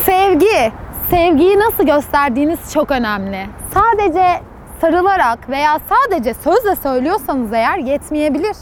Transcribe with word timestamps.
Sevgi. 0.00 0.72
Sevgiyi 1.10 1.58
nasıl 1.58 1.86
gösterdiğiniz 1.86 2.72
çok 2.72 2.90
önemli. 2.90 3.46
Sadece 3.74 4.40
sarılarak 4.80 5.48
veya 5.48 5.78
sadece 5.88 6.34
sözle 6.34 6.76
söylüyorsanız 6.76 7.52
eğer 7.52 7.78
yetmeyebilir. 7.78 8.56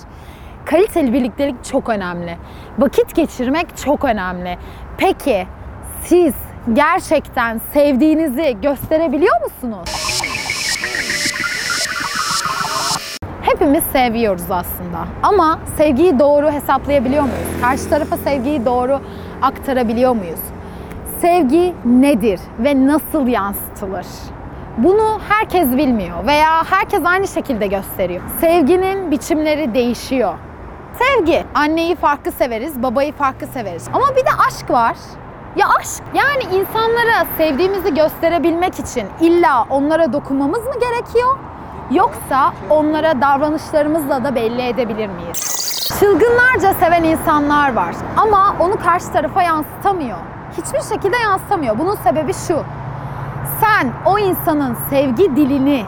Kaliteli 0.65 1.13
birliktelik 1.13 1.65
çok 1.65 1.89
önemli. 1.89 2.37
Vakit 2.79 3.15
geçirmek 3.15 3.77
çok 3.77 4.05
önemli. 4.05 4.59
Peki 4.99 5.47
siz 6.03 6.35
gerçekten 6.73 7.61
sevdiğinizi 7.73 8.57
gösterebiliyor 8.63 9.37
musunuz? 9.43 10.21
Hepimiz 13.43 13.85
seviyoruz 13.85 14.51
aslında. 14.51 15.07
Ama 15.23 15.59
sevgiyi 15.77 16.19
doğru 16.19 16.51
hesaplayabiliyor 16.53 17.23
muyuz? 17.23 17.61
Karşı 17.63 17.91
tarafa 17.91 18.17
sevgiyi 18.17 18.67
doğru 18.67 19.01
aktarabiliyor 19.43 20.13
muyuz? 20.17 20.41
Sevgi 21.21 21.75
nedir 21.85 22.41
ve 22.59 22.87
nasıl 22.87 23.27
yansıtılır? 23.27 24.07
Bunu 24.79 25.21
herkes 25.29 25.77
bilmiyor 25.77 26.27
veya 26.27 26.65
herkes 26.71 27.01
aynı 27.05 27.29
şekilde 27.29 27.67
gösteriyor. 27.67 28.23
Sevginin 28.41 29.11
biçimleri 29.11 29.75
değişiyor. 29.75 30.35
Sevgi, 30.99 31.45
anneyi 31.55 31.97
farklı 31.97 32.33
severiz, 32.33 32.83
babayı 32.83 33.13
farklı 33.13 33.47
severiz. 33.47 33.89
Ama 33.93 34.11
bir 34.11 34.25
de 34.25 34.31
aşk 34.49 34.71
var. 34.71 34.97
Ya 35.57 35.67
aşk, 35.81 36.03
yani 36.15 36.43
insanlara 36.43 37.27
sevdiğimizi 37.37 37.95
gösterebilmek 37.95 38.79
için 38.79 39.07
illa 39.21 39.67
onlara 39.71 40.13
dokunmamız 40.13 40.65
mı 40.65 40.75
gerekiyor? 40.81 41.37
Yoksa 41.91 42.53
onlara 42.71 43.21
davranışlarımızla 43.21 44.25
da 44.25 44.35
belli 44.35 44.63
edebilir 44.63 45.09
miyiz? 45.09 45.41
Çılgınlarca 46.01 46.75
seven 46.75 47.05
insanlar 47.05 47.73
var 47.75 47.95
ama 48.17 48.57
onu 48.61 48.77
karşı 48.79 49.13
tarafa 49.13 49.43
yansıtamıyor. 49.43 50.19
Hiçbir 50.59 50.95
şekilde 50.95 51.17
yansıtamıyor. 51.17 51.79
Bunun 51.79 51.95
sebebi 51.95 52.33
şu. 52.35 52.65
Sen 53.61 53.93
o 54.07 54.19
insanın 54.19 54.77
sevgi 54.91 55.37
dilini 55.37 55.85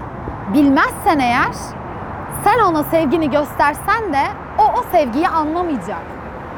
bilmezsen 0.54 1.18
eğer 1.18 1.52
sen 2.44 2.58
ona 2.58 2.82
sevgini 2.82 3.30
göstersen 3.30 4.12
de 4.12 4.22
o 4.58 4.62
o 4.62 4.82
sevgiyi 4.92 5.28
anlamayacak. 5.28 6.02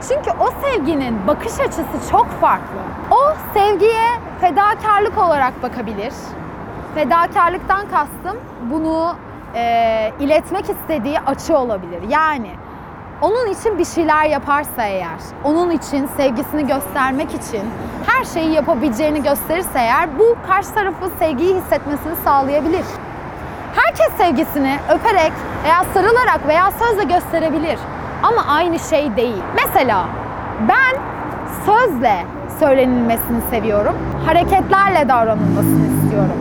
Çünkü 0.09 0.31
o 0.41 0.51
sevginin 0.63 1.27
bakış 1.27 1.61
açısı 1.61 2.11
çok 2.11 2.31
farklı. 2.41 2.81
O 3.11 3.35
sevgiye 3.55 4.11
fedakarlık 4.41 5.19
olarak 5.19 5.63
bakabilir. 5.63 6.13
Fedakarlıktan 6.95 7.89
kastım 7.89 8.37
bunu 8.71 9.15
e, 9.55 10.13
iletmek 10.21 10.71
istediği 10.71 11.21
açı 11.21 11.59
olabilir. 11.59 12.03
Yani 12.09 12.51
onun 13.25 13.47
için 13.47 13.79
bir 13.79 13.85
şeyler 13.85 14.25
yaparsa 14.25 14.85
eğer, 14.85 15.19
onun 15.45 15.71
için 15.71 16.09
sevgisini 16.17 16.67
göstermek 16.67 17.35
için 17.35 17.63
her 18.07 18.25
şeyi 18.25 18.51
yapabileceğini 18.53 19.23
gösterirse 19.23 19.79
eğer 19.79 20.19
bu 20.19 20.37
karşı 20.47 20.75
tarafı 20.75 21.11
sevgiyi 21.19 21.55
hissetmesini 21.55 22.17
sağlayabilir. 22.25 22.85
Herkes 23.77 24.13
sevgisini 24.17 24.79
öperek 24.91 25.33
veya 25.65 25.85
sarılarak 25.95 26.49
veya 26.49 26.71
sözle 26.71 27.05
gösterebilir. 27.05 27.79
Ama 28.23 28.45
aynı 28.49 28.79
şey 28.79 29.17
değil. 29.17 29.43
Mesela 29.55 30.07
ben 30.69 31.01
sözle 31.67 32.25
söylenilmesini 32.61 33.41
seviyorum. 33.51 33.95
Hareketlerle 34.27 35.09
davranılmasını 35.09 35.87
istiyorum. 35.87 36.37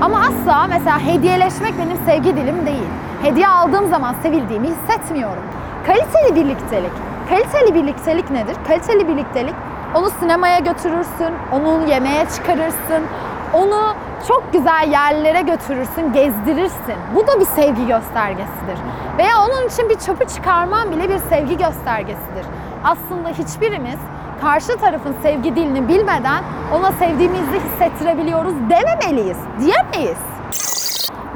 Ama 0.00 0.20
asla 0.20 0.66
mesela 0.68 1.00
hediyeleşmek 1.00 1.74
benim 1.78 1.96
sevgi 2.06 2.36
dilim 2.36 2.66
değil. 2.66 2.88
Hediye 3.22 3.48
aldığım 3.48 3.90
zaman 3.90 4.14
sevildiğimi 4.22 4.68
hissetmiyorum. 4.68 5.42
Kaliteli 5.86 6.34
birliktelik. 6.36 6.92
Kaliteli 7.28 7.74
birliktelik 7.74 8.30
nedir? 8.30 8.56
Kaliteli 8.68 9.08
birliktelik 9.08 9.54
onu 9.94 10.10
sinemaya 10.10 10.58
götürürsün, 10.58 11.34
onu 11.52 11.88
yemeğe 11.88 12.26
çıkarırsın, 12.36 13.04
onu 13.52 13.94
çok 14.28 14.52
güzel 14.52 14.88
yerlere 14.92 15.40
götürürsün, 15.40 16.12
gezdirirsin. 16.12 16.94
Bu 17.14 17.26
da 17.26 17.40
bir 17.40 17.44
sevgi 17.44 17.86
göstergesidir. 17.86 18.78
Veya 19.18 19.38
onun 19.48 19.68
için 19.68 19.88
bir 19.88 19.98
çöpü 19.98 20.24
çıkarman 20.28 20.90
bile 20.92 21.08
bir 21.08 21.18
sevgi 21.18 21.58
göstergesidir. 21.58 22.46
Aslında 22.84 23.28
hiçbirimiz 23.28 23.98
karşı 24.40 24.76
tarafın 24.76 25.14
sevgi 25.22 25.56
dilini 25.56 25.88
bilmeden 25.88 26.44
ona 26.74 26.92
sevdiğimizi 26.92 27.60
hissettirebiliyoruz 27.60 28.54
dememeliyiz, 28.70 29.38
diyemeyiz. 29.60 30.18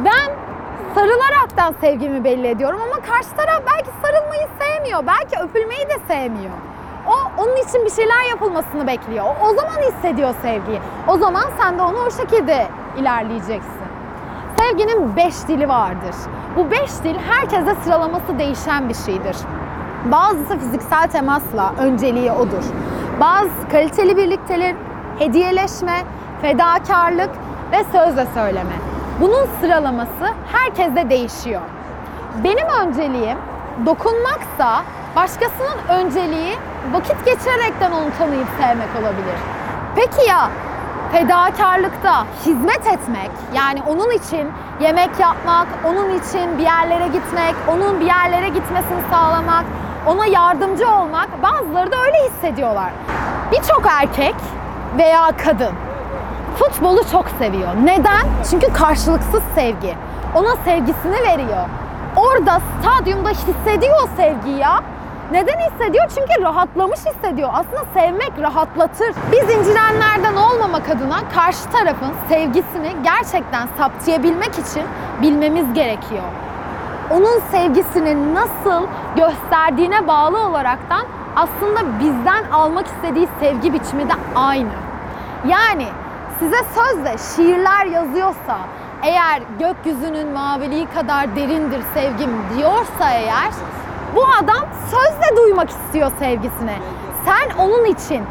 Ben 0.04 0.30
sarılaraktan 0.94 1.74
sevgimi 1.80 2.24
belli 2.24 2.46
ediyorum 2.46 2.80
ama 2.82 3.02
karşı 3.02 3.30
taraf 3.36 3.62
belki 3.66 3.90
sarılmayı 4.02 4.48
sevmiyor, 4.60 5.06
belki 5.06 5.42
öpülmeyi 5.42 5.88
de 5.88 5.98
sevmiyor. 6.08 6.54
O 7.06 7.42
onun 7.42 7.56
için 7.56 7.84
bir 7.84 7.90
şeyler 7.90 8.22
yapılmasını 8.30 8.86
bekliyor. 8.86 9.24
O, 9.24 9.46
o 9.46 9.54
zaman 9.54 9.76
hissediyor 9.76 10.34
sevgiyi. 10.42 10.80
O 11.08 11.18
zaman 11.18 11.44
sen 11.60 11.78
de 11.78 11.82
onu 11.82 11.98
o 12.06 12.10
şekilde 12.10 12.66
ilerleyeceksin. 12.96 13.78
Sevginin 14.58 15.16
beş 15.16 15.48
dili 15.48 15.68
vardır. 15.68 16.14
Bu 16.56 16.70
beş 16.70 16.90
dil 17.04 17.16
herkese 17.28 17.74
sıralaması 17.84 18.38
değişen 18.38 18.88
bir 18.88 18.94
şeydir. 18.94 19.36
Bazısı 20.04 20.58
fiziksel 20.58 21.08
temasla 21.08 21.74
önceliği 21.78 22.32
odur. 22.32 22.64
Bazı 23.20 23.68
kaliteli 23.72 24.16
birliktelik, 24.16 24.76
hediyeleşme, 25.18 26.04
fedakarlık 26.42 27.30
ve 27.72 27.84
sözle 27.92 28.26
söyleme. 28.34 28.97
Bunun 29.20 29.46
sıralaması 29.60 30.34
herkeste 30.52 31.10
değişiyor. 31.10 31.60
Benim 32.44 32.68
önceliğim 32.68 33.38
dokunmaksa 33.86 34.82
başkasının 35.16 35.78
önceliği 35.88 36.56
vakit 36.92 37.24
geçirerekten 37.24 37.92
onu 37.92 38.06
tanıyıp 38.18 38.48
sevmek 38.60 38.88
olabilir. 39.00 39.38
Peki 39.96 40.28
ya 40.28 40.50
fedakarlıkta 41.12 42.26
hizmet 42.46 42.86
etmek 42.86 43.30
yani 43.54 43.82
onun 43.88 44.10
için 44.10 44.48
yemek 44.80 45.20
yapmak, 45.20 45.66
onun 45.84 46.18
için 46.18 46.58
bir 46.58 46.62
yerlere 46.62 47.06
gitmek, 47.06 47.54
onun 47.68 48.00
bir 48.00 48.06
yerlere 48.06 48.48
gitmesini 48.48 49.00
sağlamak, 49.10 49.64
ona 50.06 50.26
yardımcı 50.26 50.90
olmak 50.90 51.42
bazıları 51.42 51.92
da 51.92 51.96
öyle 51.96 52.16
hissediyorlar. 52.28 52.90
Birçok 53.52 53.82
erkek 53.86 54.34
veya 54.98 55.30
kadın 55.44 55.87
futbolu 56.58 57.00
çok 57.12 57.26
seviyor. 57.38 57.68
Neden? 57.84 58.26
Çünkü 58.50 58.72
karşılıksız 58.72 59.42
sevgi. 59.54 59.94
Ona 60.34 60.56
sevgisini 60.64 61.22
veriyor. 61.22 61.66
Orada 62.16 62.60
stadyumda 62.80 63.28
hissediyor 63.28 64.08
sevgiyi 64.16 64.58
ya. 64.58 64.80
Neden 65.32 65.58
hissediyor? 65.58 66.04
Çünkü 66.14 66.42
rahatlamış 66.42 66.98
hissediyor. 66.98 67.50
Aslında 67.52 67.84
sevmek 67.94 68.32
rahatlatır. 68.38 69.14
Biz 69.32 69.56
incidenlerden 69.56 70.36
olmamak 70.36 70.90
adına 70.90 71.28
karşı 71.34 71.70
tarafın 71.70 72.12
sevgisini 72.28 72.96
gerçekten 73.04 73.68
saptayabilmek 73.78 74.58
için 74.58 74.82
bilmemiz 75.22 75.74
gerekiyor. 75.74 76.22
Onun 77.10 77.40
sevgisini 77.50 78.34
nasıl 78.34 78.86
gösterdiğine 79.16 80.08
bağlı 80.08 80.46
olaraktan 80.46 81.06
aslında 81.36 81.80
bizden 82.00 82.50
almak 82.52 82.86
istediği 82.86 83.28
sevgi 83.40 83.72
biçimi 83.72 84.08
de 84.08 84.12
aynı. 84.34 84.72
Yani 85.46 85.86
size 86.38 86.56
sözle 86.74 87.16
şiirler 87.18 87.86
yazıyorsa, 87.86 88.58
eğer 89.02 89.42
gökyüzünün 89.58 90.32
maviliği 90.32 90.86
kadar 90.86 91.36
derindir 91.36 91.82
sevgim 91.94 92.30
diyorsa 92.56 93.10
eğer 93.10 93.50
bu 94.16 94.24
adam 94.24 94.64
sözle 94.90 95.36
duymak 95.36 95.70
istiyor 95.70 96.10
sevgisini. 96.18 96.74
Sen 97.24 97.64
onun 97.64 97.84
için 97.84 98.22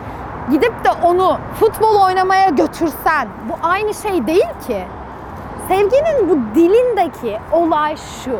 gidip 0.51 0.85
de 0.85 0.91
onu 1.03 1.37
futbol 1.59 1.95
oynamaya 1.95 2.49
götürsen 2.49 3.27
bu 3.49 3.67
aynı 3.67 3.93
şey 3.93 4.27
değil 4.27 4.49
ki. 4.67 4.83
Sevginin 5.67 6.29
bu 6.29 6.55
dilindeki 6.55 7.39
olay 7.51 7.95
şu. 7.95 8.39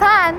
Sen 0.00 0.34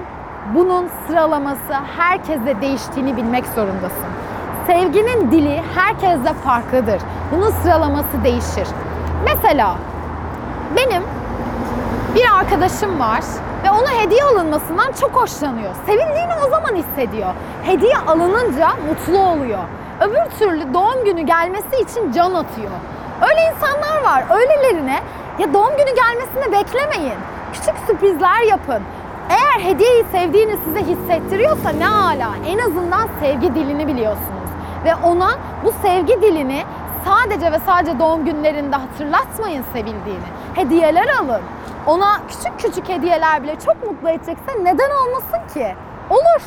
bunun 0.56 0.90
sıralaması 1.08 1.74
herkese 1.98 2.62
değiştiğini 2.62 3.18
bilmek 3.18 3.46
zorundasın. 3.46 4.29
Sevginin 4.70 5.32
dili 5.32 5.62
herkeste 5.76 6.34
farklıdır. 6.34 7.02
Bunun 7.32 7.52
sıralaması 7.52 8.24
değişir. 8.24 8.68
Mesela 9.26 9.76
benim 10.76 11.04
bir 12.16 12.26
arkadaşım 12.40 13.00
var 13.00 13.24
ve 13.64 13.72
ona 13.72 13.92
hediye 13.92 14.24
alınmasından 14.24 14.92
çok 15.02 15.12
hoşlanıyor. 15.12 15.76
Sevildiğini 15.86 16.34
o 16.48 16.50
zaman 16.50 16.76
hissediyor. 16.76 17.30
Hediye 17.64 17.98
alınınca 17.98 18.70
mutlu 18.90 19.20
oluyor. 19.20 19.60
Öbür 20.02 20.38
türlü 20.40 20.74
doğum 20.74 21.06
günü 21.06 21.22
gelmesi 21.22 21.76
için 21.82 22.12
can 22.12 22.34
atıyor. 22.34 22.72
Öyle 23.22 23.54
insanlar 23.56 24.04
var. 24.04 24.24
Öylelerine 24.30 25.00
ya 25.40 25.54
doğum 25.54 25.72
günü 25.78 25.96
gelmesini 25.96 26.52
beklemeyin. 26.52 27.20
Küçük 27.54 27.76
sürprizler 27.88 28.42
yapın. 28.42 28.84
Eğer 29.30 29.66
hediyeyi 29.66 30.06
sevdiğini 30.12 30.58
size 30.66 30.80
hissettiriyorsa 30.80 31.70
ne 31.70 31.88
ala. 31.88 32.30
En 32.48 32.60
azından 32.60 33.08
sevgi 33.22 33.56
dilini 33.56 33.88
biliyorsunuz. 33.88 34.39
Ve 34.86 34.96
ona 34.96 35.30
bu 35.66 35.72
sevgi 35.82 36.22
dilini 36.22 36.64
sadece 37.06 37.52
ve 37.52 37.60
sadece 37.60 38.00
doğum 38.00 38.26
günlerinde 38.26 38.76
hatırlatmayın 38.76 39.64
sevildiğini. 39.74 40.28
Hediyeler 40.56 41.08
alın. 41.08 41.42
Ona 41.88 42.22
küçük 42.28 42.60
küçük 42.60 42.90
hediyeler 42.90 43.44
bile 43.44 43.56
çok 43.66 43.88
mutlu 43.88 44.10
edecekse 44.10 44.64
neden 44.64 44.90
olmasın 44.90 45.54
ki? 45.54 45.76
Olur. 46.10 46.42